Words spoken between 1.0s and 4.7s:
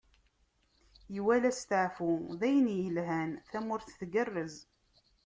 Iwala asteɛfu d ayen yelhan, tamurt tgerrez.